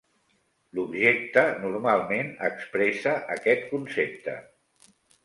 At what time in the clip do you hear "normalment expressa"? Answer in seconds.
1.65-3.13